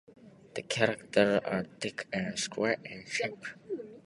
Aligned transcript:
The 0.55 0.63
characters 0.63 1.41
are 1.45 1.63
thick 1.79 2.07
and 2.11 2.35
square 2.39 2.77
in 2.83 3.05
shape. 3.05 3.45